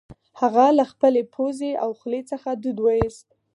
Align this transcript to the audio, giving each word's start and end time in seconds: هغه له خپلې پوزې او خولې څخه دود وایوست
هغه 0.39 0.65
له 0.77 0.85
خپلې 0.91 1.21
پوزې 1.33 1.71
او 1.83 1.89
خولې 1.99 2.21
څخه 2.31 2.49
دود 2.63 2.77
وایوست 2.81 3.27